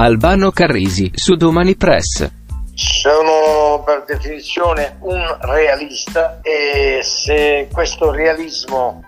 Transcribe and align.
Albano 0.00 0.52
Carrisi 0.52 1.10
su 1.12 1.34
Domani 1.34 1.74
Press. 1.74 2.30
Sono 2.72 3.82
per 3.84 4.04
definizione 4.06 4.96
un 5.00 5.36
realista 5.40 6.38
e 6.40 7.00
se 7.02 7.68
questo 7.72 8.12
realismo 8.12 9.02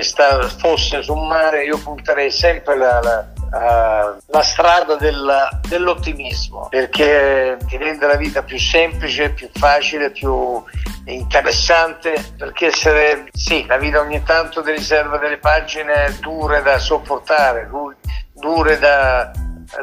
sta, 0.00 0.42
fosse 0.48 1.00
sul 1.00 1.24
mare 1.28 1.62
io 1.62 1.78
punterei 1.78 2.32
sempre 2.32 2.76
la, 2.76 2.98
la, 3.00 3.32
uh, 4.16 4.20
la 4.26 4.42
strada 4.42 4.96
della, 4.96 5.48
dell'ottimismo 5.68 6.66
perché 6.68 7.56
ti 7.68 7.76
rende 7.76 8.08
la 8.08 8.16
vita 8.16 8.42
più 8.42 8.58
semplice, 8.58 9.30
più 9.30 9.48
facile, 9.52 10.10
più 10.10 10.60
interessante 11.04 12.14
perché 12.36 12.66
essere, 12.66 13.28
sì, 13.30 13.64
la 13.66 13.76
vita 13.76 14.00
ogni 14.00 14.20
tanto 14.24 14.60
ti 14.60 14.72
riserva 14.72 15.18
delle 15.18 15.38
pagine 15.38 16.16
dure 16.20 16.62
da 16.62 16.80
sopportare, 16.80 17.70
dure 18.34 18.78
da 18.80 19.30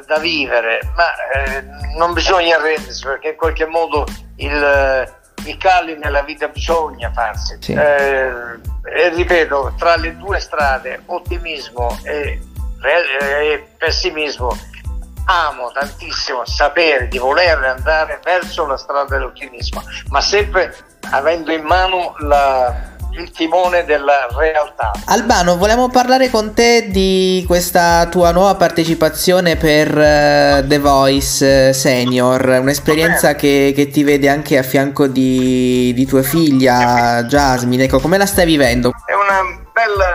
da 0.05 0.17
vivere, 0.19 0.79
ma 0.95 1.05
eh, 1.31 1.63
non 1.97 2.13
bisogna 2.13 2.57
arrendersi 2.57 3.03
perché 3.03 3.29
in 3.29 3.35
qualche 3.35 3.65
modo 3.65 4.05
il, 4.37 5.13
i 5.45 5.57
calli 5.57 5.97
nella 5.97 6.21
vita 6.21 6.47
bisogna 6.47 7.11
farsi. 7.11 7.57
Sì. 7.59 7.73
Eh, 7.73 8.31
e 8.83 9.09
ripeto, 9.09 9.73
tra 9.77 9.95
le 9.95 10.15
due 10.17 10.39
strade, 10.39 11.01
ottimismo 11.05 11.99
e, 12.03 12.39
e 12.81 13.67
pessimismo, 13.77 14.55
amo 15.25 15.71
tantissimo 15.71 16.45
sapere 16.45 17.07
di 17.07 17.17
voler 17.17 17.63
andare 17.63 18.19
verso 18.23 18.65
la 18.65 18.77
strada 18.77 19.15
dell'ottimismo, 19.15 19.83
ma 20.09 20.21
sempre 20.21 20.75
avendo 21.11 21.51
in 21.51 21.63
mano 21.63 22.15
la, 22.19 22.88
il 23.19 23.31
timone 23.31 23.83
della 23.85 24.27
realtà. 24.37 24.91
Albano, 25.05 25.57
volevamo 25.57 25.89
parlare 25.89 26.29
con 26.29 26.53
te 26.53 26.87
di 26.89 27.43
questa 27.47 28.07
tua 28.07 28.31
nuova 28.31 28.55
partecipazione 28.55 29.55
per 29.55 29.89
uh, 29.89 30.67
The 30.67 30.79
Voice 30.79 31.69
uh, 31.69 31.73
Senior, 31.73 32.59
un'esperienza 32.61 33.35
che, 33.35 33.73
che, 33.75 33.89
ti 33.89 34.03
vede 34.03 34.29
anche 34.29 34.57
a 34.57 34.63
fianco 34.63 35.07
di, 35.07 35.93
di 35.93 36.05
tua 36.05 36.21
figlia 36.21 37.23
Jasmine. 37.23 37.83
Ecco, 37.83 37.99
come 37.99 38.17
la 38.17 38.25
stai 38.25 38.45
vivendo? 38.45 38.91
È 39.05 39.13
una 39.13 39.67
bella, 39.73 40.05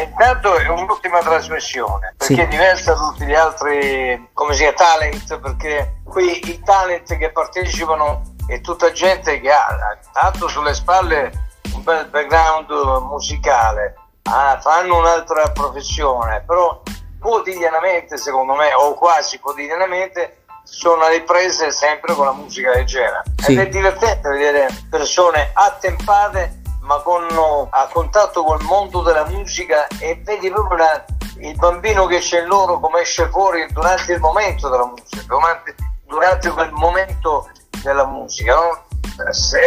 intanto 0.00 0.56
è 0.56 0.68
un'ultima 0.68 1.18
trasmissione 1.20 2.14
perché 2.16 2.34
sì. 2.34 2.40
è 2.40 2.48
diversa 2.48 2.92
da 2.92 2.98
tutti 2.98 3.24
gli 3.24 3.34
altri, 3.34 4.28
come 4.32 4.54
si 4.54 4.60
chiama, 4.60 4.76
talent, 4.76 5.38
perché 5.38 5.94
qui 6.04 6.48
i 6.48 6.60
talent 6.64 7.16
che 7.16 7.30
partecipano 7.30 8.22
è 8.46 8.60
tutta 8.60 8.90
gente 8.92 9.40
che 9.40 9.50
ha 9.50 9.96
tanto 10.12 10.48
sulle 10.48 10.74
spalle 10.74 11.48
un 11.74 11.82
bel 11.82 12.06
background 12.06 12.70
musicale, 13.02 13.94
ah, 14.24 14.58
fanno 14.60 14.98
un'altra 14.98 15.50
professione, 15.50 16.42
però 16.46 16.82
quotidianamente, 17.18 18.16
secondo 18.16 18.54
me, 18.54 18.72
o 18.74 18.94
quasi 18.94 19.38
quotidianamente, 19.38 20.36
sono 20.62 21.08
riprese 21.08 21.70
sempre 21.70 22.14
con 22.14 22.26
la 22.26 22.32
musica 22.32 22.70
leggera. 22.72 23.22
Sì. 23.36 23.52
Ed 23.52 23.58
è 23.58 23.68
divertente 23.68 24.28
vedere 24.28 24.68
persone 24.88 25.50
attempate 25.52 26.60
ma 26.82 26.96
con, 27.02 27.26
a 27.70 27.88
contatto 27.92 28.42
col 28.42 28.62
mondo 28.62 29.02
della 29.02 29.24
musica 29.26 29.86
e 29.98 30.20
vedi 30.24 30.50
proprio 30.50 30.78
la, 30.78 31.04
il 31.38 31.54
bambino 31.56 32.06
che 32.06 32.18
c'è 32.18 32.40
in 32.40 32.46
loro 32.46 32.80
come 32.80 33.00
esce 33.00 33.28
fuori 33.28 33.66
durante 33.70 34.12
il 34.12 34.20
momento 34.20 34.68
della 34.68 34.86
musica, 34.86 35.22
durante, 35.26 35.74
durante 36.06 36.50
quel 36.50 36.72
momento 36.72 37.48
della 37.82 38.06
musica. 38.06 38.54
No? 38.54 38.84
Se, 39.30 39.60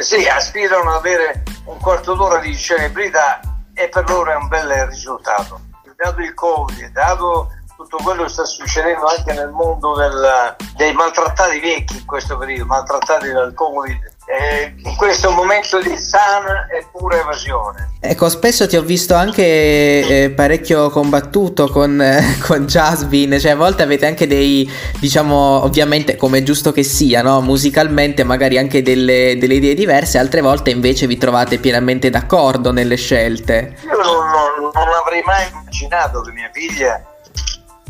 sì, 0.00 0.26
aspirano 0.26 0.90
ad 0.90 0.96
avere 0.96 1.42
un 1.64 1.78
quarto 1.78 2.14
d'ora 2.14 2.38
di 2.38 2.56
celebrità 2.56 3.40
e 3.74 3.88
per 3.88 4.08
loro 4.08 4.30
è 4.32 4.36
un 4.36 4.48
bel 4.48 4.86
risultato. 4.86 5.60
Dato 5.96 6.20
il 6.20 6.34
Covid, 6.34 6.90
dato 6.90 7.48
tutto 7.76 7.96
quello 8.02 8.24
che 8.24 8.28
sta 8.28 8.44
succedendo 8.44 9.06
anche 9.06 9.32
nel 9.32 9.50
mondo 9.50 9.94
del, 9.94 10.56
dei 10.76 10.92
maltrattati 10.92 11.60
vecchi 11.60 11.98
in 11.98 12.06
questo 12.06 12.36
periodo, 12.36 12.66
maltrattati 12.66 13.30
dal 13.30 13.54
Covid, 13.54 13.98
eh, 14.26 14.74
in 14.76 14.96
questo 14.96 15.30
momento 15.30 15.80
di 15.80 15.96
sana 15.96 16.66
e 16.66 16.86
pura 16.90 17.18
evasione. 17.18 17.94
Ecco, 18.00 18.28
spesso 18.28 18.66
ti 18.68 18.76
ho 18.76 18.82
visto 18.82 19.14
anche 19.14 19.42
eh, 19.42 20.30
parecchio 20.30 20.90
combattuto 20.90 21.68
con, 21.68 22.00
eh, 22.00 22.38
con 22.46 22.66
Jasmine, 22.66 23.38
cioè 23.40 23.52
a 23.52 23.56
volte 23.56 23.82
avete 23.82 24.06
anche 24.06 24.26
dei, 24.26 24.70
diciamo, 25.00 25.64
ovviamente 25.64 26.16
come 26.16 26.38
è 26.38 26.42
giusto 26.42 26.72
che 26.72 26.82
sia, 26.82 27.22
no? 27.22 27.40
musicalmente 27.40 28.24
magari 28.24 28.58
anche 28.58 28.82
delle, 28.82 29.36
delle, 29.38 29.54
idee 29.54 29.74
diverse, 29.74 30.18
altre 30.18 30.40
volte 30.40 30.70
invece 30.70 31.06
vi 31.06 31.18
trovate 31.18 31.58
pienamente 31.58 32.10
d'accordo 32.10 32.72
nelle 32.72 32.96
scelte. 32.96 33.76
Io 33.84 33.90
non, 33.90 34.26
non, 34.30 34.70
non 34.72 34.88
avrei 35.00 35.22
mai 35.24 35.48
immaginato 35.50 36.20
che 36.22 36.32
mia 36.32 36.50
figlia 36.52 37.04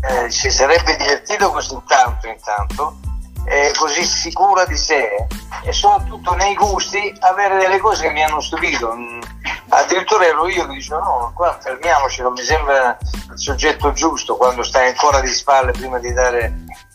eh, 0.02 0.30
si 0.30 0.50
sarebbe 0.50 0.96
divertito 0.96 1.50
così 1.50 1.80
tanto 1.86 2.26
intanto 2.26 3.11
eh, 3.46 3.72
così 3.76 4.04
sicura 4.04 4.64
di 4.64 4.76
sé 4.76 5.26
e 5.64 5.72
soprattutto 5.72 6.34
nei 6.34 6.54
gusti 6.54 7.12
avere 7.20 7.58
delle 7.58 7.78
cose 7.78 8.06
che 8.06 8.12
mi 8.12 8.22
hanno 8.22 8.40
stupito. 8.40 8.94
Mm, 8.94 9.20
addirittura 9.68 10.26
ero 10.26 10.48
io 10.48 10.66
che 10.66 10.74
dicevo 10.74 11.00
no, 11.00 11.32
qua 11.34 11.56
fermiamoci, 11.60 12.22
non 12.22 12.32
mi 12.32 12.42
sembra 12.42 12.96
il 13.00 13.38
soggetto 13.38 13.92
giusto 13.92 14.36
quando 14.36 14.62
stai 14.62 14.88
ancora 14.88 15.20
di 15.20 15.28
spalle 15.28 15.72
prima 15.72 15.98
di 15.98 16.12
dare... 16.12 16.54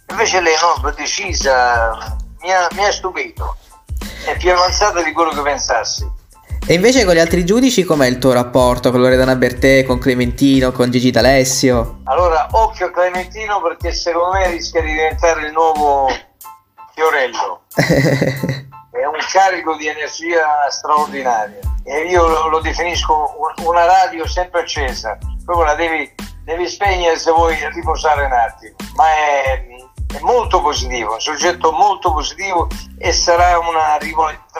Invece 0.09 0.39
lei 0.39 0.55
no, 0.61 0.89
decisa, 0.91 2.15
mi 2.39 2.51
ha, 2.51 2.67
mi 2.71 2.85
ha 2.85 2.91
stupito, 2.93 3.57
è 4.25 4.37
più 4.37 4.51
avanzata 4.51 5.03
di 5.03 5.11
quello 5.11 5.31
che 5.31 5.41
pensassi. 5.41 6.09
E 6.69 6.73
invece 6.73 7.05
con 7.05 7.13
gli 7.13 7.19
altri 7.19 7.45
giudici 7.45 7.83
com'è 7.83 8.07
il 8.07 8.17
tuo 8.17 8.33
rapporto 8.33 8.91
con 8.91 8.99
Loredana 8.99 9.35
Bertè, 9.35 9.85
con 9.85 9.99
Clementino, 9.99 10.71
con 10.71 10.91
Gigi 10.91 11.11
D'Alessio? 11.11 11.99
Allora, 12.03 12.47
occhio 12.51 12.87
a 12.87 12.91
Clementino 12.91 13.61
perché 13.61 13.93
secondo 13.93 14.37
me 14.37 14.49
rischia 14.49 14.81
di 14.81 14.91
diventare 14.91 15.47
il 15.47 15.53
nuovo 15.53 16.09
Fiorello. 16.97 17.61
è 17.77 19.05
un 19.05 19.19
carico 19.31 19.75
di 19.75 19.85
energia 19.85 20.67
straordinaria. 20.71 21.59
E 21.83 22.05
io 22.05 22.27
lo, 22.27 22.47
lo 22.47 22.59
definisco 22.59 23.35
una 23.65 23.85
radio 23.85 24.25
sempre 24.25 24.61
accesa, 24.61 25.15
proprio 25.45 25.65
la 25.65 25.75
devi, 25.75 26.11
devi 26.43 26.67
spegnere 26.67 27.19
se 27.19 27.29
vuoi 27.29 27.55
riposare 27.71 28.25
un 28.25 28.31
attimo, 28.31 28.75
ma 28.95 29.05
è, 29.09 29.63
è 30.13 30.19
molto 30.21 30.61
positivo, 30.61 31.13
un 31.13 31.19
soggetto 31.19 31.71
molto 31.71 32.13
positivo 32.13 32.67
e 32.97 33.11
sarà 33.11 33.59
una 33.59 33.97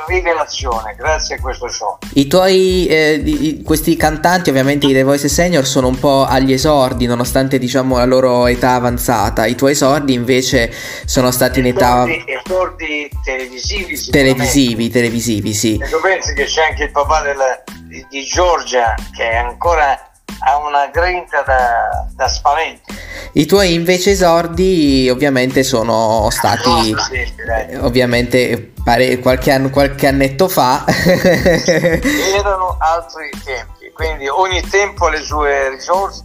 rivelazione 0.05 0.95
grazie 0.95 1.35
a 1.35 1.39
questo 1.39 1.69
show. 1.69 1.97
I 2.13 2.27
tuoi 2.27 2.85
eh, 2.87 3.61
questi 3.63 3.95
cantanti, 3.95 4.49
ovviamente 4.49 4.87
i 4.87 4.93
The 4.93 5.03
Voice 5.03 5.29
Senior, 5.29 5.65
sono 5.65 5.87
un 5.87 5.97
po' 5.97 6.25
agli 6.25 6.51
esordi, 6.51 7.05
nonostante 7.05 7.57
diciamo 7.57 7.97
la 7.97 8.05
loro 8.05 8.45
età 8.47 8.71
avanzata. 8.73 9.45
I 9.45 9.55
tuoi 9.55 9.71
esordi 9.71 10.13
invece 10.13 10.71
sono 11.05 11.31
stati 11.31 11.59
in 11.59 11.67
età 11.67 12.05
esordi 12.07 13.09
televisivi, 13.23 14.09
televisivi, 14.11 14.89
televisivi, 14.89 15.53
sì. 15.53 15.79
E 15.81 15.89
tu 15.89 15.99
pensi 16.01 16.33
che 16.33 16.45
c'è 16.45 16.65
anche 16.69 16.83
il 16.83 16.91
papà 16.91 17.21
della, 17.21 17.63
di, 17.87 18.05
di 18.09 18.23
Giorgia 18.25 18.93
che 19.15 19.29
è 19.29 19.35
ancora 19.37 19.97
ha 20.39 20.57
una 20.57 20.87
grinta 20.87 21.41
da, 21.41 22.07
da 22.15 22.27
spavento. 22.27 22.93
I 23.33 23.45
tuoi 23.45 23.73
invece 23.73 24.11
esordi 24.11 25.09
ovviamente 25.09 25.63
sono 25.63 26.29
stati 26.31 26.91
no, 26.91 26.99
sì, 26.99 27.75
ovviamente 27.79 28.73
pare, 28.83 29.19
qualche, 29.19 29.51
anno, 29.51 29.69
qualche 29.69 30.07
annetto 30.07 30.47
fa. 30.47 30.85
Erano 30.87 32.77
altri 32.79 33.29
tempi, 33.43 33.91
quindi 33.93 34.27
ogni 34.27 34.61
tempo 34.61 35.05
ha 35.05 35.09
le 35.09 35.21
sue 35.21 35.69
risorse 35.69 36.23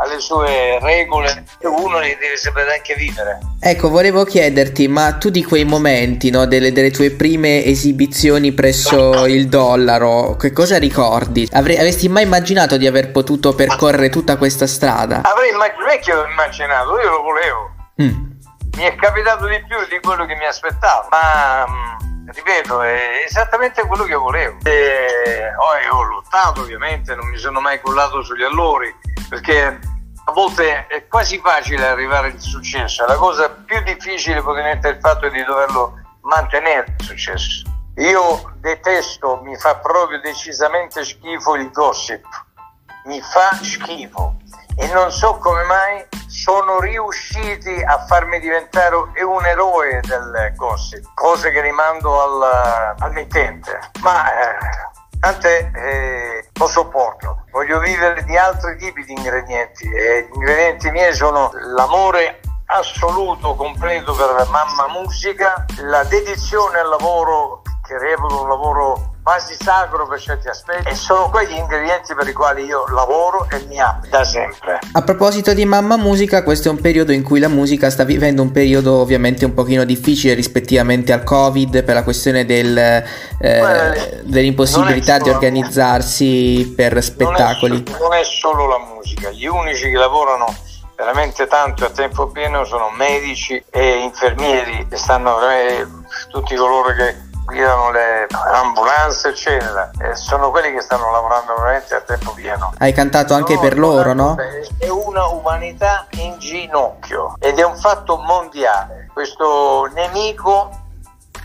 alle 0.00 0.18
sue 0.18 0.78
regole 0.80 1.44
uno 1.62 1.98
ne 1.98 2.16
deve 2.18 2.36
sapere 2.36 2.74
anche 2.74 2.94
vivere. 2.94 3.38
Ecco, 3.60 3.90
volevo 3.90 4.24
chiederti, 4.24 4.88
ma 4.88 5.12
tu 5.14 5.28
di 5.28 5.44
quei 5.44 5.64
momenti, 5.64 6.30
no, 6.30 6.46
delle, 6.46 6.72
delle, 6.72 6.90
tue 6.90 7.10
prime 7.10 7.64
esibizioni 7.64 8.52
presso 8.52 9.26
il 9.26 9.48
dollaro, 9.48 10.36
che 10.36 10.52
cosa 10.52 10.78
ricordi? 10.78 11.46
Avrei, 11.52 11.76
avresti 11.76 12.08
mai 12.08 12.24
immaginato 12.24 12.76
di 12.76 12.86
aver 12.86 13.10
potuto 13.10 13.54
percorrere 13.54 14.08
tutta 14.08 14.36
questa 14.36 14.66
strada? 14.66 15.20
Avrei 15.22 15.50
immaginato, 15.50 16.28
immaginato, 16.30 16.98
io 17.00 17.10
lo 17.10 17.22
volevo. 17.22 17.70
Mm. 18.02 18.28
Mi 18.76 18.84
è 18.84 18.94
capitato 18.96 19.46
di 19.46 19.62
più 19.66 19.76
di 19.90 20.00
quello 20.00 20.24
che 20.24 20.36
mi 20.36 20.46
aspettavo, 20.46 21.08
ma 21.10 21.66
mm, 21.68 22.30
ripeto, 22.32 22.80
è 22.80 23.24
esattamente 23.26 23.86
quello 23.86 24.04
che 24.04 24.14
volevo. 24.14 24.56
E, 24.62 25.52
oh, 25.58 25.96
ho 25.96 26.02
lottato 26.04 26.62
ovviamente, 26.62 27.14
non 27.14 27.28
mi 27.28 27.36
sono 27.36 27.60
mai 27.60 27.78
cullato 27.80 28.22
sugli 28.22 28.44
allori, 28.44 28.94
perché 29.28 29.78
a 30.30 30.32
volte 30.32 30.86
è 30.86 31.08
quasi 31.08 31.40
facile 31.40 31.88
arrivare 31.88 32.28
al 32.28 32.38
successo, 32.38 33.04
la 33.04 33.16
cosa 33.16 33.50
più 33.50 33.82
difficile 33.82 34.40
probabilmente 34.40 34.88
è 34.88 34.92
il 34.92 35.00
fatto 35.00 35.28
di 35.28 35.42
doverlo 35.42 35.98
mantenere 36.22 36.94
il 36.98 37.04
successo. 37.04 37.68
Io 37.96 38.52
detesto, 38.58 39.40
mi 39.42 39.56
fa 39.56 39.76
proprio 39.76 40.20
decisamente 40.20 41.04
schifo 41.04 41.56
il 41.56 41.72
gossip, 41.72 42.24
mi 43.06 43.20
fa 43.20 43.58
schifo. 43.60 44.36
E 44.76 44.86
non 44.92 45.10
so 45.10 45.36
come 45.38 45.64
mai 45.64 46.06
sono 46.28 46.78
riusciti 46.78 47.82
a 47.82 48.06
farmi 48.06 48.38
diventare 48.38 48.94
un 48.94 49.44
eroe 49.44 50.00
del 50.06 50.52
gossip, 50.54 51.10
cose 51.14 51.50
che 51.50 51.60
rimando 51.60 52.22
al, 52.22 52.94
al 53.00 53.12
mittente, 53.12 53.80
ma 54.00 54.32
eh, 54.32 54.56
tant'è, 55.20 55.70
eh, 55.74 56.48
lo 56.54 56.66
sopporto. 56.66 57.44
Voglio 57.50 57.78
vivere 57.78 58.24
di 58.24 58.36
altri 58.36 58.76
tipi 58.76 59.04
di 59.04 59.12
ingredienti 59.12 59.88
e 59.88 60.28
gli 60.28 60.34
ingredienti 60.34 60.90
miei 60.90 61.12
sono 61.12 61.50
l'amore 61.76 62.40
assoluto, 62.66 63.54
completo 63.54 64.14
per 64.14 64.48
Mamma 64.50 64.88
Musica, 64.88 65.66
la 65.82 66.04
dedizione 66.04 66.78
al 66.78 66.88
lavoro 66.88 67.62
che 67.86 67.98
reputo 67.98 68.42
un 68.42 68.48
lavoro 68.48 69.09
quasi 69.22 69.54
sacro 69.58 70.06
per 70.06 70.20
certi 70.20 70.48
aspetti. 70.48 70.88
E 70.88 70.94
sono 70.94 71.28
quegli 71.30 71.52
ingredienti 71.52 72.14
per 72.14 72.26
i 72.26 72.32
quali 72.32 72.64
io 72.64 72.86
lavoro 72.88 73.46
e 73.50 73.64
mi 73.68 73.80
apro 73.80 74.08
da 74.08 74.24
sempre. 74.24 74.78
A 74.92 75.02
proposito 75.02 75.52
di 75.52 75.64
Mamma 75.64 75.96
Musica, 75.96 76.42
questo 76.42 76.68
è 76.68 76.70
un 76.70 76.80
periodo 76.80 77.12
in 77.12 77.22
cui 77.22 77.38
la 77.38 77.48
musica 77.48 77.90
sta 77.90 78.04
vivendo 78.04 78.42
un 78.42 78.50
periodo 78.50 78.96
ovviamente 78.96 79.44
un 79.44 79.54
pochino 79.54 79.84
difficile 79.84 80.34
rispettivamente 80.34 81.12
al 81.12 81.22
Covid 81.22 81.82
per 81.84 81.94
la 81.94 82.02
questione 82.02 82.44
del, 82.44 82.76
eh, 82.76 83.04
Beh, 83.38 84.20
dell'impossibilità 84.24 85.18
di 85.18 85.28
organizzarsi 85.28 86.72
per 86.76 87.02
spettacoli. 87.02 87.84
Non 87.86 87.94
è, 87.94 87.98
non 87.98 88.12
è 88.14 88.24
solo 88.24 88.66
la 88.66 88.78
musica, 88.78 89.30
gli 89.30 89.46
unici 89.46 89.90
che 89.90 89.96
lavorano 89.96 90.46
veramente 90.96 91.46
tanto 91.46 91.86
a 91.86 91.90
tempo 91.90 92.26
pieno 92.28 92.64
sono 92.64 92.90
medici 92.90 93.62
e 93.70 93.98
infermieri. 93.98 94.86
Che 94.88 94.96
stanno 94.96 95.36
tutti 96.30 96.54
coloro 96.54 96.92
che 96.94 97.28
guidano 97.50 97.90
le 97.90 98.26
ambulanze, 98.30 99.30
eccetera. 99.30 99.90
E 100.00 100.14
sono 100.14 100.50
quelli 100.50 100.72
che 100.72 100.80
stanno 100.80 101.10
lavorando 101.10 101.54
veramente 101.56 101.94
a 101.94 102.00
tempo 102.00 102.32
pieno. 102.32 102.72
Hai 102.78 102.92
cantato 102.92 103.34
anche 103.34 103.54
no, 103.54 103.60
per 103.60 103.78
loro, 103.78 104.12
no? 104.14 104.36
È 104.78 104.88
una 104.88 105.26
umanità 105.26 106.06
in 106.12 106.38
ginocchio 106.38 107.34
ed 107.40 107.58
è 107.58 107.64
un 107.64 107.76
fatto 107.76 108.16
mondiale. 108.16 109.10
Questo 109.12 109.90
nemico 109.92 110.70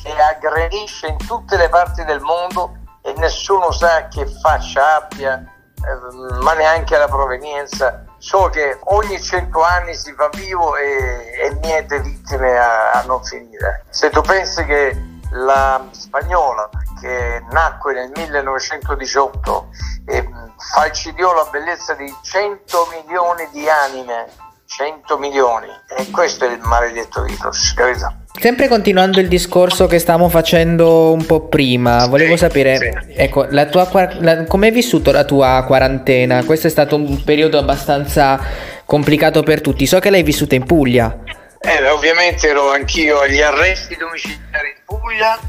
che 0.01 0.13
aggredisce 0.13 1.07
in 1.07 1.17
tutte 1.17 1.57
le 1.57 1.67
parti 1.67 2.05
del 2.05 2.19
mondo 2.19 2.77
e 3.01 3.13
nessuno 3.17 3.71
sa 3.71 4.07
che 4.07 4.25
faccia 4.27 4.95
abbia, 4.95 5.43
eh, 5.75 6.41
ma 6.41 6.53
neanche 6.53 6.95
la 6.97 7.07
provenienza. 7.07 8.03
So 8.17 8.49
che 8.49 8.79
ogni 8.85 9.21
cento 9.21 9.61
anni 9.61 9.93
si 9.93 10.13
fa 10.13 10.29
vivo 10.33 10.75
e, 10.75 11.31
e 11.43 11.59
niente 11.61 11.99
vittime 11.99 12.57
a, 12.57 12.91
a 12.91 13.03
non 13.03 13.23
finire. 13.23 13.85
Se 13.89 14.09
tu 14.09 14.21
pensi 14.21 14.65
che 14.65 15.14
la 15.35 15.85
spagnola 15.91 16.69
che 17.01 17.43
nacque 17.51 17.93
nel 17.93 18.11
1918 18.15 19.69
e 20.07 20.27
falcidiò 20.73 21.33
la 21.33 21.47
bellezza 21.51 21.93
di 21.93 22.13
100 22.21 22.87
milioni 22.91 23.47
di 23.51 23.67
anime 23.67 24.27
100 24.67 25.17
milioni 25.17 25.67
e 25.97 26.09
questo 26.09 26.45
è 26.45 26.51
il 26.51 26.59
maledetto 26.63 27.21
virus 27.23 27.73
capito? 27.73 28.23
Sempre 28.39 28.67
continuando 28.67 29.19
il 29.19 29.27
discorso 29.27 29.87
che 29.87 29.99
stavamo 29.99 30.27
facendo 30.27 31.13
un 31.13 31.25
po' 31.25 31.47
prima, 31.47 32.05
volevo 32.07 32.35
sapere, 32.35 33.05
ecco, 33.15 33.45
la 33.49 33.65
tua, 33.67 33.87
la, 34.19 34.43
come 34.43 34.67
hai 34.67 34.73
vissuto 34.73 35.11
la 35.13 35.23
tua 35.23 35.63
quarantena? 35.65 36.43
Questo 36.43 36.67
è 36.67 36.69
stato 36.69 36.97
un 36.97 37.23
periodo 37.23 37.57
abbastanza 37.57 38.37
complicato 38.83 39.41
per 39.41 39.61
tutti, 39.61 39.85
so 39.85 39.99
che 39.99 40.09
l'hai 40.09 40.23
vissuta 40.23 40.55
in 40.55 40.65
Puglia. 40.65 41.17
Eh, 41.59 41.89
ovviamente 41.89 42.47
ero 42.47 42.71
anch'io 42.71 43.21
agli 43.21 43.41
arresti 43.41 43.95
domiciliari 43.95 44.64
Puglia, 44.85 45.39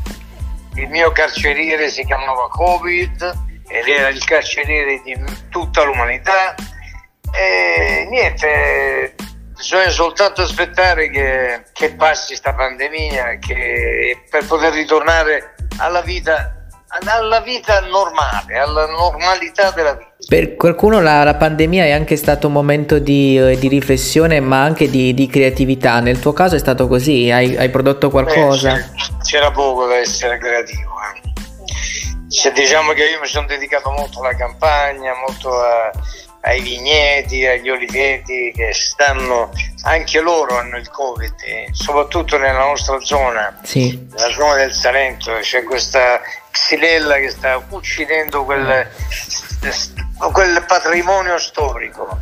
il 0.75 0.89
mio 0.89 1.13
carceriere 1.13 1.89
si 1.89 2.05
chiamava 2.05 2.49
Covid 2.49 3.45
ed 3.69 3.89
era 3.89 4.09
il 4.09 4.25
carceriere 4.25 5.03
di 5.03 5.17
tutta 5.49 5.83
l'umanità 5.85 6.55
e 7.33 8.07
niente, 8.09 9.15
bisogna 9.55 9.91
soltanto 9.91 10.43
aspettare 10.43 11.11
che, 11.11 11.65
che 11.73 11.95
passi 11.95 12.29
questa 12.29 12.55
pandemia 12.55 13.39
che, 13.39 14.25
per 14.31 14.47
poter 14.47 14.73
ritornare 14.73 15.55
alla 15.79 16.01
vita 16.01 16.66
alla 16.89 17.41
vita 17.41 17.81
normale, 17.81 18.59
alla 18.59 18.87
normalità 18.87 19.71
della 19.71 19.95
vita. 19.95 20.15
Per 20.29 20.57
qualcuno 20.57 21.01
la, 21.01 21.25
la 21.25 21.35
pandemia 21.35 21.85
è 21.85 21.93
anche 21.93 22.17
stato 22.17 22.47
un 22.47 22.53
momento 22.53 22.99
di, 22.99 23.37
eh, 23.37 23.59
di 23.59 23.69
riflessione 23.69 24.41
ma 24.41 24.63
anche 24.63 24.89
di, 24.89 25.13
di, 25.13 25.27
creatività, 25.27 26.01
nel 26.01 26.19
tuo 26.19 26.33
caso 26.33 26.57
è 26.57 26.59
stato 26.59 26.87
così? 26.87 27.31
Hai, 27.31 27.57
hai 27.57 27.69
prodotto 27.71 28.11
qualcosa? 28.11 28.77
Eh, 28.77 28.85
c'era 29.23 29.51
poco 29.51 29.87
da 29.87 29.97
essere 29.97 30.39
creativo. 30.39 30.95
Eh. 31.15 31.35
Cioè, 32.29 32.53
diciamo 32.53 32.93
che 32.93 33.05
io 33.05 33.21
mi 33.21 33.29
sono 33.29 33.47
dedicato 33.47 33.91
molto 33.91 34.21
alla 34.21 34.35
campagna, 34.35 35.13
molto 35.27 35.51
a, 35.61 35.91
ai 36.47 36.61
vigneti, 36.61 37.45
agli 37.45 37.69
oliveti 37.69 38.53
che 38.55 38.73
stanno, 38.73 39.51
anche 39.83 40.21
loro 40.21 40.59
hanno 40.59 40.77
il 40.77 40.89
Covid, 40.89 41.35
soprattutto 41.73 42.39
nella 42.39 42.59
nostra 42.59 43.01
zona, 43.01 43.59
sì. 43.65 44.07
nella 44.13 44.33
zona 44.33 44.55
del 44.55 44.73
Salento, 44.73 45.33
c'è 45.41 45.65
questa 45.65 46.21
xylella 46.53 47.17
che 47.17 47.31
sta 47.31 47.61
uccidendo 47.71 48.45
quel, 48.45 48.89
quel 50.33 50.65
patrimonio 50.67 51.37
storico, 51.39 52.21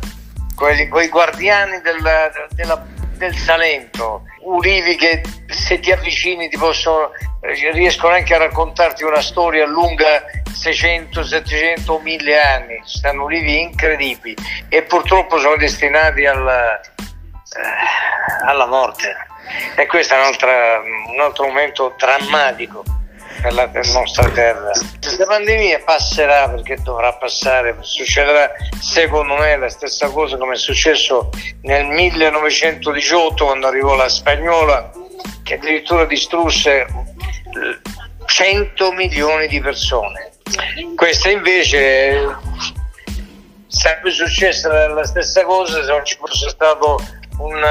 quelli, 0.55 0.87
quei 0.87 1.07
guardiani 1.07 1.79
della, 1.81 2.31
della, 2.49 2.83
del 3.15 3.35
Salento, 3.35 4.23
ulivi 4.41 4.95
che 4.95 5.21
se 5.47 5.79
ti 5.79 5.91
avvicini 5.91 6.49
ti 6.49 6.57
possono, 6.57 7.11
riescono 7.73 8.13
anche 8.13 8.33
a 8.33 8.39
raccontarti 8.39 9.03
una 9.03 9.21
storia 9.21 9.65
lunga 9.65 10.23
600, 10.51 11.23
700, 11.23 11.99
1000 11.99 12.41
anni, 12.41 12.81
stanno 12.85 13.23
ulivi 13.23 13.61
incredibili. 13.61 14.35
E 14.69 14.83
purtroppo 14.83 15.39
sono 15.39 15.57
destinati 15.57 16.25
alla, 16.25 16.79
eh, 16.79 18.45
alla 18.45 18.65
morte. 18.65 19.15
E 19.75 19.85
questo 19.85 20.15
è 20.15 20.17
un, 20.17 21.13
un 21.13 21.19
altro 21.19 21.45
momento 21.45 21.93
drammatico 21.97 22.94
per 23.41 23.53
la 23.53 23.69
nostra 23.93 24.29
terra. 24.29 24.71
Questa 24.99 25.25
pandemia 25.25 25.81
passerà 25.83 26.49
perché 26.49 26.77
dovrà 26.81 27.13
passare, 27.13 27.75
succederà 27.81 28.51
secondo 28.79 29.35
me 29.35 29.57
la 29.57 29.69
stessa 29.69 30.09
cosa 30.09 30.37
come 30.37 30.53
è 30.53 30.57
successo 30.57 31.29
nel 31.61 31.85
1918 31.85 33.45
quando 33.45 33.67
arrivò 33.67 33.95
la 33.95 34.09
spagnola 34.09 34.91
che 35.43 35.55
addirittura 35.55 36.05
distrusse 36.05 36.85
100 38.25 38.91
milioni 38.91 39.47
di 39.47 39.59
persone. 39.61 40.31
Questa 40.95 41.29
invece 41.29 42.35
sarebbe 43.67 44.11
successa 44.11 44.87
la 44.87 45.05
stessa 45.05 45.43
cosa 45.43 45.83
se 45.83 45.89
non 45.89 46.05
ci 46.05 46.15
fosse 46.17 46.49
stato 46.49 46.99
un, 47.37 47.61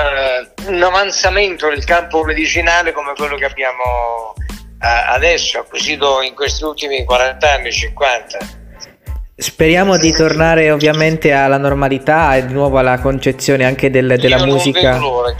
un 0.66 0.82
avanzamento 0.82 1.68
del 1.68 1.84
campo 1.84 2.22
medicinale 2.24 2.92
come 2.92 3.12
quello 3.14 3.36
che 3.36 3.46
abbiamo 3.46 4.34
adesso, 4.78 5.58
acquisito 5.58 6.20
in 6.22 6.34
questi 6.34 6.64
ultimi 6.64 7.04
40 7.04 7.52
anni, 7.52 7.72
50. 7.72 8.38
Speriamo 9.36 9.96
di 9.96 10.12
tornare 10.12 10.70
ovviamente 10.70 11.32
alla 11.32 11.58
normalità 11.58 12.36
e 12.36 12.46
di 12.46 12.52
nuovo 12.52 12.78
alla 12.78 13.00
concezione 13.00 13.64
anche 13.64 13.90
del, 13.90 14.16
della 14.18 14.44
musica. 14.44 14.92
Non 14.92 15.00
vedo, 15.00 15.10
l'ora, 15.10 15.34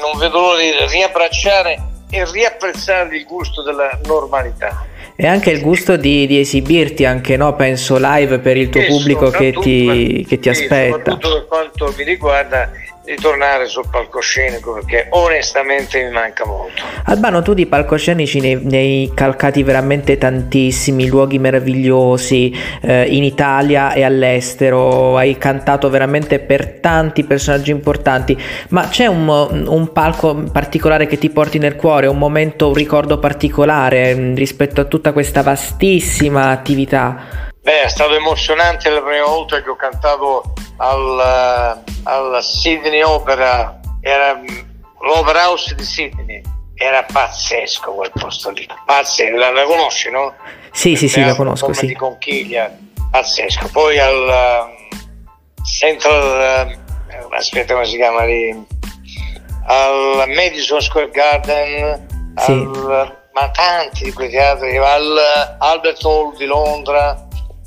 non 0.00 0.18
vedo 0.18 0.40
l'ora 0.40 0.60
di 0.60 0.70
riabbracciare 0.88 1.78
e 2.10 2.30
riapprezzare 2.30 3.16
il 3.16 3.24
gusto 3.24 3.62
della 3.62 3.98
normalità. 4.04 4.86
E 5.16 5.26
anche 5.26 5.50
il 5.50 5.60
gusto 5.60 5.96
di, 5.96 6.26
di 6.26 6.40
esibirti 6.40 7.04
anche, 7.04 7.36
no? 7.36 7.54
penso, 7.54 7.96
live 7.98 8.40
per 8.40 8.56
il 8.56 8.68
tuo 8.68 8.80
e 8.80 8.86
pubblico 8.86 9.30
che 9.30 9.52
ti, 9.52 10.24
che 10.28 10.38
ti 10.38 10.48
aspetta. 10.48 11.12
Soprattutto 11.12 11.32
per 11.32 11.46
quanto 11.46 11.94
mi 11.96 12.04
riguarda, 12.04 12.70
di 13.04 13.16
tornare 13.16 13.66
sul 13.66 13.84
palcoscenico 13.90 14.72
perché 14.72 15.08
onestamente 15.10 16.02
mi 16.02 16.10
manca 16.10 16.46
molto. 16.46 16.82
Albano, 17.04 17.42
tu 17.42 17.52
di 17.52 17.66
palcoscenici 17.66 18.40
ne, 18.40 18.54
ne 18.54 18.76
hai 18.78 19.12
calcati 19.14 19.62
veramente 19.62 20.16
tantissimi, 20.16 21.06
luoghi 21.06 21.38
meravigliosi 21.38 22.56
eh, 22.80 23.04
in 23.04 23.22
Italia 23.22 23.92
e 23.92 24.02
all'estero, 24.02 25.18
hai 25.18 25.36
cantato 25.36 25.90
veramente 25.90 26.38
per 26.38 26.78
tanti 26.80 27.24
personaggi 27.24 27.70
importanti, 27.70 28.40
ma 28.70 28.88
c'è 28.88 29.06
un, 29.06 29.28
un 29.28 29.92
palco 29.92 30.34
particolare 30.50 31.06
che 31.06 31.18
ti 31.18 31.28
porti 31.28 31.58
nel 31.58 31.76
cuore, 31.76 32.06
un 32.06 32.18
momento, 32.18 32.68
un 32.68 32.74
ricordo 32.74 33.18
particolare 33.18 34.14
mm, 34.14 34.34
rispetto 34.34 34.80
a 34.80 34.84
tutta 34.84 35.12
questa 35.12 35.42
vastissima 35.42 36.48
attività? 36.48 37.52
Beh, 37.60 37.82
è 37.82 37.88
stato 37.88 38.14
emozionante 38.14 38.88
la 38.90 39.00
prima 39.00 39.24
volta 39.24 39.62
che 39.62 39.70
ho 39.70 39.76
cantato 39.76 40.52
al, 40.76 41.82
al 42.04 42.42
Sydney 42.42 43.02
Opera, 43.02 43.80
era 44.00 44.40
l'Opera 45.00 45.44
House 45.48 45.74
di 45.74 45.84
Sydney. 45.84 46.42
Era 46.76 47.04
pazzesco 47.04 47.92
quel 47.92 48.10
posto 48.12 48.50
lì, 48.50 48.66
pazzesco, 48.84 49.36
la, 49.36 49.52
la 49.52 49.62
conosci 49.62 50.10
no? 50.10 50.34
Sì, 50.72 50.96
sì, 50.96 51.08
sì, 51.08 51.24
la 51.24 51.36
conosco, 51.36 51.72
sì. 51.72 51.86
di 51.86 51.94
conchiglia, 51.94 52.68
pazzesco. 53.12 53.68
Poi 53.70 53.96
al 54.00 54.66
uh, 54.66 55.62
Central, 55.64 56.76
uh, 57.08 57.32
aspetta 57.32 57.74
come 57.74 57.86
si 57.86 57.94
chiama 57.94 58.24
lì, 58.24 58.66
al 59.66 60.24
Madison 60.34 60.80
Square 60.80 61.10
Garden, 61.10 62.06
sì. 62.38 62.50
al, 62.50 63.22
ma 63.32 63.50
tanti 63.50 64.04
di 64.04 64.12
quei 64.12 64.30
teatri, 64.30 64.76
al 64.76 65.56
Albert 65.60 66.04
Hall 66.04 66.36
di 66.36 66.44
Londra, 66.44 67.23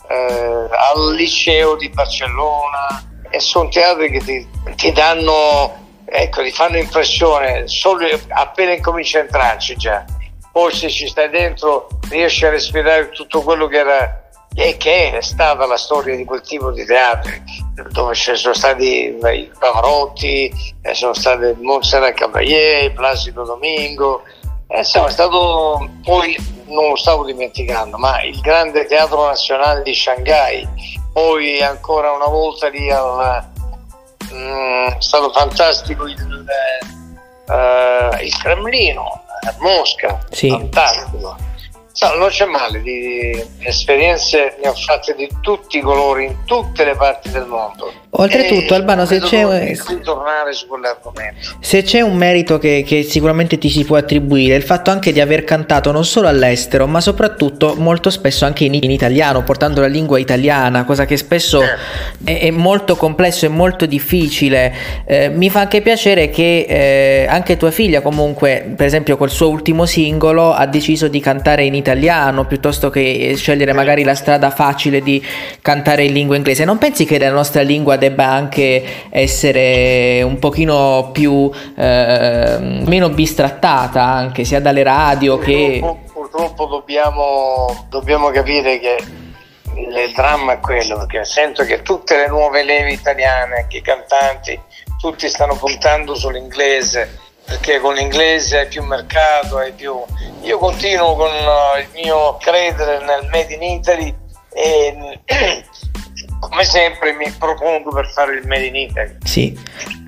eh, 0.09 0.67
al 0.71 1.13
liceo 1.15 1.75
di 1.75 1.89
Barcellona 1.89 3.03
e 3.29 3.39
sono 3.39 3.69
teatri 3.69 4.11
che 4.11 4.19
ti, 4.19 4.47
ti 4.75 4.91
danno, 4.91 6.01
ecco, 6.05 6.43
ti 6.43 6.51
fanno 6.51 6.77
impressione 6.77 7.67
solo 7.67 8.07
appena 8.29 8.73
incominci 8.73 9.17
a 9.17 9.21
entrarci 9.21 9.75
già. 9.75 10.05
Poi 10.51 10.73
se 10.73 10.89
ci 10.89 11.07
stai 11.07 11.29
dentro 11.29 11.87
riesci 12.09 12.45
a 12.45 12.49
respirare 12.49 13.09
tutto 13.09 13.41
quello 13.41 13.67
che 13.67 13.77
era 13.77 14.21
e 14.59 14.75
che 14.77 15.15
è 15.15 15.21
stata 15.21 15.67
la 15.67 15.77
storia 15.77 16.15
di 16.15 16.25
quel 16.25 16.41
tipo 16.41 16.71
di 16.71 16.83
teatri 16.83 17.43
dove 17.91 18.15
ci 18.15 18.35
sono 18.35 18.55
stati 18.55 19.15
i 19.15 19.51
Pavarotti, 19.59 20.51
eh, 20.81 20.95
sono 20.95 21.13
state 21.13 21.55
Montserrat 21.61 22.15
Caballé, 22.15 22.91
Placido 22.95 23.43
Domingo, 23.43 24.23
eh, 24.67 24.79
insomma 24.79 25.09
è 25.09 25.11
stato 25.11 25.87
poi 26.03 26.35
non 26.67 26.89
lo 26.89 26.95
stavo 26.95 27.25
dimenticando, 27.25 27.97
ma 27.97 28.21
il 28.23 28.39
grande 28.39 28.85
teatro 28.85 29.25
nazionale 29.25 29.83
di 29.83 29.93
Shanghai, 29.93 30.67
poi 31.11 31.61
ancora 31.61 32.11
una 32.11 32.27
volta 32.27 32.69
lì 32.69 32.91
al, 32.91 33.47
mm, 34.33 34.87
è 34.87 34.95
stato 34.99 35.31
fantastico 35.31 36.07
il, 36.07 36.45
eh, 37.49 38.23
il 38.23 38.37
Cremlino 38.37 39.23
a 39.41 39.55
Mosca, 39.59 40.19
sì. 40.29 40.49
fantastico. 40.49 41.35
No, 41.99 42.15
non 42.15 42.29
c'è 42.29 42.45
male, 42.45 42.81
di 42.81 43.43
esperienze 43.59 44.57
ne 44.61 44.69
ho 44.69 44.73
fatte 44.73 45.15
di 45.15 45.27
tutti 45.41 45.77
i 45.77 45.81
colori 45.81 46.25
in 46.25 46.43
tutte 46.45 46.83
le 46.85 46.95
parti 46.95 47.31
del 47.31 47.45
mondo. 47.45 47.91
Oltretutto, 48.19 48.73
Albano, 48.73 49.05
se 49.05 49.19
c'è, 49.19 49.75
se 51.59 51.83
c'è, 51.83 52.01
un 52.01 52.15
merito 52.15 52.57
che, 52.57 52.83
che, 52.85 53.03
sicuramente 53.03 53.59
ti 53.59 53.69
si 53.69 53.85
può 53.85 53.95
attribuire, 53.95 54.55
è 54.55 54.57
il 54.57 54.63
fatto 54.63 54.89
anche 54.89 55.11
di 55.11 55.21
aver 55.21 55.43
cantato 55.43 55.91
non 55.91 56.03
solo 56.03 56.27
all'estero, 56.27 56.87
ma 56.87 56.99
soprattutto 56.99 57.75
molto 57.77 58.09
spesso 58.09 58.45
anche 58.45 58.63
in, 58.63 58.73
in 58.73 58.89
italiano, 58.89 59.43
portando 59.43 59.81
la 59.81 59.87
lingua 59.87 60.17
italiana, 60.17 60.83
cosa 60.83 61.05
che 61.05 61.15
spesso 61.15 61.61
eh. 61.61 61.67
è, 62.23 62.39
è, 62.47 62.49
molto 62.49 62.95
complesso 62.95 63.45
e 63.45 63.49
molto 63.49 63.85
difficile. 63.85 64.73
Eh, 65.05 65.29
mi 65.29 65.51
fa 65.51 65.59
anche 65.59 65.81
piacere 65.81 66.31
che 66.31 66.65
eh, 66.67 67.27
anche 67.29 67.55
tua 67.55 67.69
figlia, 67.69 68.01
comunque, 68.01 68.73
per 68.75 68.87
esempio, 68.87 69.15
col 69.15 69.29
suo 69.29 69.49
ultimo 69.49 69.85
singolo, 69.85 70.53
ha 70.53 70.65
deciso 70.65 71.07
di 71.07 71.19
cantare 71.19 71.65
in 71.65 71.75
italiano 71.75 72.45
piuttosto 72.47 72.89
che 72.89 73.33
scegliere 73.37 73.73
magari 73.73 74.03
la 74.03 74.15
strada 74.15 74.49
facile 74.49 75.01
di 75.01 75.23
cantare 75.61 76.05
in 76.05 76.13
lingua 76.13 76.35
inglese. 76.35 76.65
Non 76.65 76.79
pensi 76.79 77.05
che 77.05 77.19
la 77.19 77.29
nostra 77.29 77.61
lingua 77.61 77.95
debba 77.95 78.05
debba 78.07 78.25
anche 78.25 79.07
essere 79.09 80.21
un 80.21 80.39
pochino 80.39 81.09
più 81.11 81.51
eh, 81.75 82.57
meno 82.59 83.09
bistrattata 83.09 84.03
anche 84.03 84.43
sia 84.43 84.61
dalle 84.61 84.83
radio 84.83 85.37
che 85.37 85.79
purtroppo 86.11 86.65
dobbiamo, 86.65 87.87
dobbiamo 87.89 88.29
capire 88.29 88.79
che 88.79 88.97
il 89.75 90.11
dramma 90.15 90.53
è 90.53 90.59
quello 90.59 90.97
perché 90.97 91.23
sento 91.25 91.63
che 91.63 91.81
tutte 91.81 92.15
le 92.15 92.27
nuove 92.27 92.63
leve 92.63 92.91
italiane 92.91 93.57
anche 93.57 93.77
i 93.77 93.81
cantanti 93.81 94.59
tutti 94.99 95.27
stanno 95.29 95.55
puntando 95.55 96.15
sull'inglese 96.15 97.25
perché 97.45 97.79
con 97.79 97.93
l'inglese 97.93 98.59
hai 98.59 98.67
più 98.67 98.83
mercato 98.83 99.57
hai 99.57 99.71
più 99.73 99.95
io 100.41 100.57
continuo 100.57 101.15
con 101.15 101.29
il 101.29 101.87
mio 101.93 102.37
credere 102.37 103.05
nel 103.05 103.29
made 103.31 103.53
in 103.53 103.63
Italy 103.63 104.15
e 104.53 105.19
come 106.39 106.63
sempre 106.63 107.13
mi 107.13 107.29
propongo 107.37 107.91
per 107.91 108.09
fare 108.09 108.35
il 108.35 108.47
Made 108.47 108.65
in 108.65 108.75
Italy. 108.75 109.17
Sì, 109.23 109.57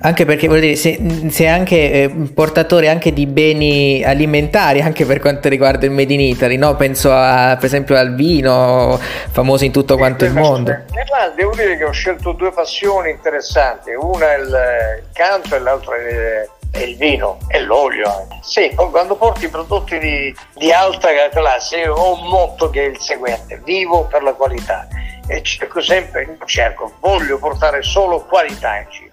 anche 0.02 0.24
perché 0.24 0.46
vuol 0.46 0.60
dire, 0.60 0.76
se, 0.76 0.98
sei 1.28 1.48
anche 1.48 1.92
eh, 1.92 2.08
portatore 2.34 2.88
anche 2.88 3.12
di 3.12 3.26
beni 3.26 4.02
alimentari, 4.04 4.80
anche 4.80 5.04
per 5.04 5.20
quanto 5.20 5.48
riguarda 5.48 5.86
il 5.86 5.92
Made 5.92 6.12
in 6.12 6.20
Italy, 6.20 6.56
no? 6.56 6.76
Penso 6.76 7.12
a, 7.12 7.56
per 7.56 7.64
esempio 7.64 7.96
al 7.96 8.14
vino, 8.14 8.98
famoso 9.30 9.64
in 9.64 9.72
tutto 9.72 9.96
quanto 9.96 10.24
il 10.24 10.32
mondo. 10.32 10.70
Eh, 10.70 11.32
devo 11.34 11.54
dire 11.54 11.76
che 11.76 11.84
ho 11.84 11.92
scelto 11.92 12.32
due 12.32 12.52
passioni 12.52 13.10
interessanti, 13.10 13.90
una 13.98 14.34
è 14.34 14.38
il, 14.38 14.46
il 14.46 15.04
canto 15.12 15.56
e 15.56 15.58
l'altra 15.58 15.96
è 15.96 16.48
è 16.72 16.82
il 16.82 16.96
vino 16.96 17.38
e 17.48 17.60
l'olio. 17.62 18.28
Sì, 18.42 18.72
quando 18.74 19.16
porti 19.16 19.48
prodotti 19.48 19.98
di, 19.98 20.34
di 20.54 20.70
alta 20.70 21.08
classe 21.32 21.88
ho 21.88 22.14
un 22.14 22.28
motto 22.28 22.70
che 22.70 22.84
è 22.84 22.88
il 22.88 23.00
seguente, 23.00 23.60
vivo 23.64 24.06
per 24.06 24.22
la 24.22 24.34
qualità 24.34 24.86
e 25.30 25.42
cerco 25.42 25.80
sempre, 25.80 26.36
cerco, 26.44 26.96
voglio 26.98 27.38
portare 27.38 27.82
solo 27.82 28.24
qualità 28.24 28.78
in 28.78 28.90
cibo 28.90 29.09